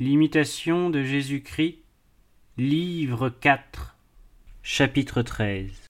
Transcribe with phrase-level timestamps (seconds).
[0.00, 1.80] L'imitation de Jésus-Christ,
[2.56, 3.96] livre 4,
[4.62, 5.86] chapitre 13.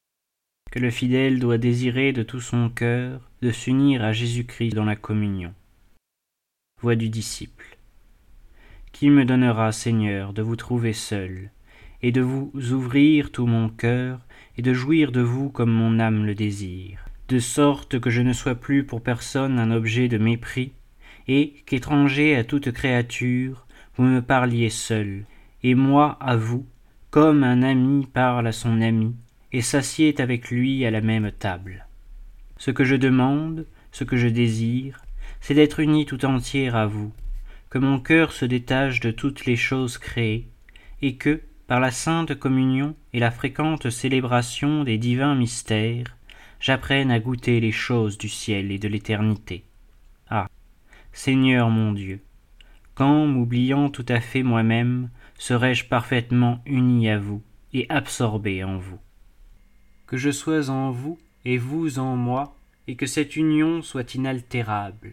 [0.71, 4.97] Que le fidèle doit désirer de tout son cœur de s'unir à Jésus-Christ dans la
[4.97, 5.53] communion.
[6.81, 7.77] Voix du disciple.
[8.93, 11.51] Qui me donnera, Seigneur, de vous trouver seul,
[12.01, 14.21] et de vous ouvrir tout mon cœur,
[14.57, 18.33] et de jouir de vous comme mon âme le désire, de sorte que je ne
[18.33, 20.73] sois plus pour personne un objet de mépris,
[21.27, 23.67] et qu'étranger à toute créature,
[23.99, 25.25] vous me parliez seul,
[25.65, 26.65] et moi à vous,
[27.11, 29.17] comme un ami parle à son ami,
[29.53, 31.89] et s'assied avec lui à la même table.
[32.59, 35.03] Ce que je demande, ce que je désire,
[35.41, 37.13] c'est d'être uni tout entier à vous,
[37.71, 40.47] que mon cœur se détache de toutes les choses créées,
[41.03, 46.17] et que, par la sainte communion et la fréquente célébration des divins mystères,
[46.61, 49.65] j'apprenne à goûter les choses du ciel et de l'éternité.
[50.31, 50.47] Ah.
[51.13, 52.21] Seigneur mon Dieu,
[52.99, 57.41] quand, m'oubliant tout à fait moi-même, serai-je parfaitement uni à vous
[57.73, 58.99] et absorbé en vous
[60.09, 62.57] Que je sois en vous et vous en moi,
[62.89, 65.13] et que cette union soit inaltérable.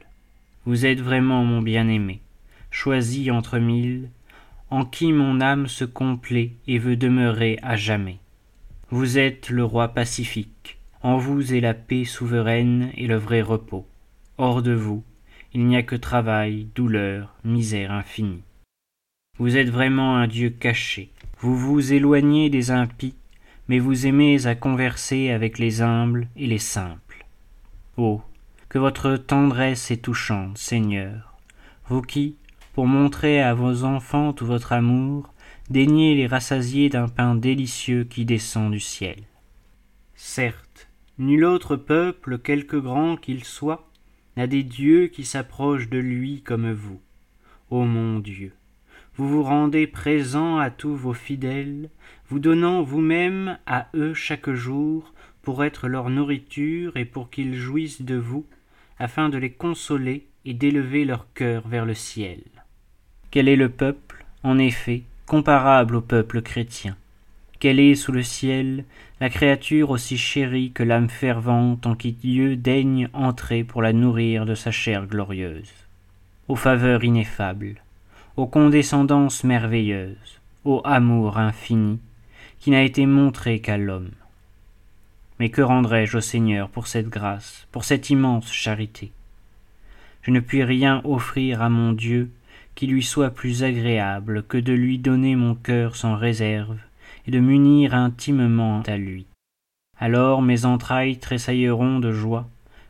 [0.66, 2.22] Vous êtes vraiment mon bien-aimé,
[2.72, 4.10] choisi entre mille,
[4.72, 8.18] en qui mon âme se complaît et veut demeurer à jamais.
[8.90, 13.86] Vous êtes le roi pacifique, en vous est la paix souveraine et le vrai repos.
[14.40, 15.04] Hors de vous,
[15.56, 18.44] il n'y a que travail, douleur, misère infinie.
[19.40, 21.12] Vous êtes vraiment un Dieu caché.
[21.40, 23.16] Vous vous éloignez des impies,
[23.70, 27.26] mais vous aimez à converser avec les humbles et les simples.
[27.96, 28.22] Oh,
[28.68, 31.38] que votre tendresse est touchante, Seigneur,
[31.88, 32.36] vous qui,
[32.74, 35.34] pour montrer à vos enfants tout votre amour,
[35.70, 39.24] daignez les rassasier d'un pain délicieux qui descend du ciel.
[40.16, 43.90] Certes, nul autre peuple, quelque grand qu'il soit,
[44.38, 47.00] n'a des dieux qui s'approchent de lui comme vous.
[47.70, 48.54] Ô mon Dieu,
[49.16, 51.90] vous vous rendez présent à tous vos fidèles,
[52.30, 58.02] vous donnant vous-même à eux chaque jour pour être leur nourriture et pour qu'ils jouissent
[58.02, 58.46] de vous,
[59.00, 62.42] afin de les consoler et d'élever leur cœur vers le ciel.
[63.32, 66.98] Quel est le peuple, en effet, comparable au peuple chrétien
[67.60, 68.84] quelle est sous le ciel
[69.22, 74.46] la créature aussi chérie que l'âme fervente en qui Dieu daigne entrer pour la nourrir
[74.46, 75.72] de sa chair glorieuse
[76.50, 77.76] Aux faveurs ineffables,
[78.36, 82.00] aux condescendances merveilleuses, au amour infini,
[82.60, 84.12] qui n'a été montré qu'à l'homme.
[85.40, 89.14] Mais que rendrai-je au Seigneur pour cette grâce, pour cette immense charité?
[90.24, 92.32] Je ne puis rien offrir à mon Dieu
[92.74, 96.78] qui lui soit plus agréable que de lui donner mon cœur sans réserve
[97.28, 99.26] et de m'unir intimement à lui.
[99.98, 102.48] Alors mes entrailles tressailleront de joie,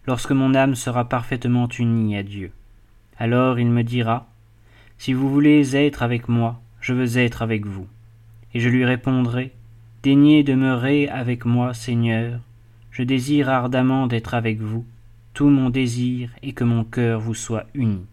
[0.08, 2.52] lorsque mon âme sera parfaitement unie à Dieu.
[3.18, 4.28] Alors il me dira,
[4.98, 7.88] Si vous voulez être avec moi, je veux être avec vous.
[8.54, 9.52] Et je lui répondrai,
[10.04, 12.40] Daignez demeurer avec moi, Seigneur,
[12.92, 14.86] je désire ardemment d'être avec vous,
[15.34, 18.06] tout mon désir est que mon cœur vous soit uni.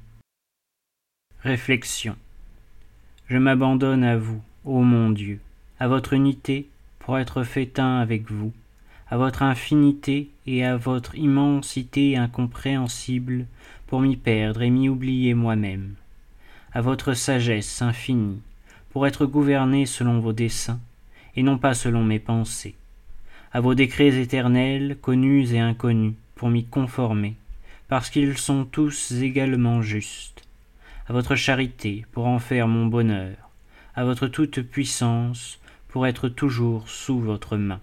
[1.41, 2.17] Réflexion.
[3.29, 5.41] Je m'abandonne à vous, ô mon Dieu
[5.83, 6.69] à votre unité
[7.01, 8.53] pour être fait un avec vous,
[9.11, 13.47] à votre infinité et à votre immensité incompréhensible
[13.89, 15.97] pour m'y perdre et m'y oublier moi-même,
[16.73, 18.41] à votre sagesse infinie
[18.91, 20.79] pour être gouverné selon vos desseins
[21.35, 22.77] et non pas selon mes pensées,
[23.53, 27.35] à vos décrets éternels connus et inconnus pour m'y conformer,
[27.89, 30.45] parce qu'ils sont tous également justes,
[31.09, 33.35] à votre charité pour en faire mon bonheur,
[33.97, 35.59] à votre toute puissance
[35.93, 37.81] pour être toujours sous votre main,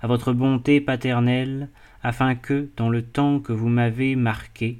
[0.00, 1.68] à votre bonté paternelle,
[2.02, 4.78] afin que, dans le temps que vous m'avez marqué,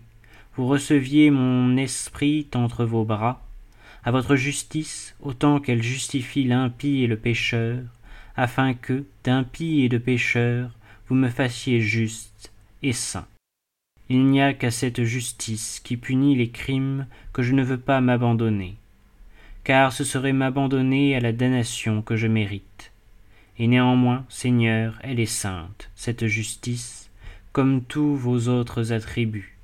[0.57, 3.47] vous receviez mon esprit entre vos bras,
[4.03, 7.79] à votre justice autant qu'elle justifie l'impie et le pécheur,
[8.37, 10.71] afin que, d'impie et de pécheur,
[11.07, 12.53] vous me fassiez juste
[12.83, 13.27] et saint.
[14.09, 18.01] Il n'y a qu'à cette justice qui punit les crimes que je ne veux pas
[18.01, 18.77] m'abandonner,
[19.69, 22.91] car ce serait m'abandonner à la damnation que je mérite.
[23.59, 27.11] Et néanmoins, Seigneur, elle est sainte, cette justice,
[27.53, 29.59] comme tous vos autres attributs.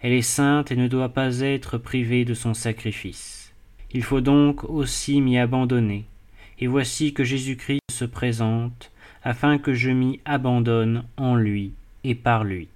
[0.00, 3.52] Elle est sainte et ne doit pas être privée de son sacrifice.
[3.92, 6.06] Il faut donc aussi m'y abandonner,
[6.58, 8.90] et voici que Jésus-Christ se présente,
[9.22, 11.70] afin que je m'y abandonne en lui
[12.02, 12.66] et par lui.